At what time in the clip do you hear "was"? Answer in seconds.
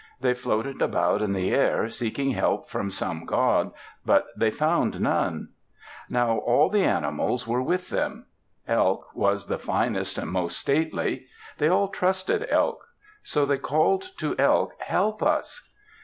9.15-9.45